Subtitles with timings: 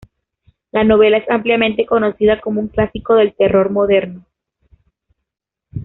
[0.71, 4.25] La novela es ampliamente conocida como un clásico del terror moderno.